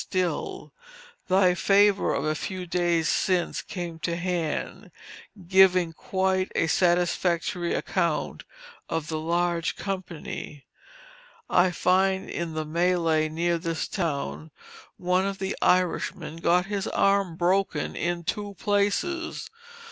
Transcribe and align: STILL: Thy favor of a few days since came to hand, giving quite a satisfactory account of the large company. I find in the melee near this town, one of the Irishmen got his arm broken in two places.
STILL: 0.03 0.73
Thy 1.27 1.53
favor 1.53 2.11
of 2.11 2.25
a 2.25 2.33
few 2.33 2.65
days 2.65 3.07
since 3.07 3.61
came 3.61 3.99
to 3.99 4.15
hand, 4.15 4.89
giving 5.47 5.93
quite 5.93 6.51
a 6.55 6.65
satisfactory 6.65 7.75
account 7.75 8.43
of 8.89 9.09
the 9.09 9.19
large 9.19 9.75
company. 9.75 10.65
I 11.51 11.69
find 11.69 12.27
in 12.27 12.55
the 12.55 12.65
melee 12.65 13.29
near 13.29 13.59
this 13.59 13.87
town, 13.87 14.49
one 14.97 15.27
of 15.27 15.37
the 15.37 15.55
Irishmen 15.61 16.37
got 16.37 16.65
his 16.65 16.87
arm 16.87 17.35
broken 17.35 17.95
in 17.95 18.23
two 18.23 18.55
places. 18.55 19.51